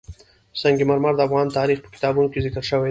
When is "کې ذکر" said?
2.31-2.63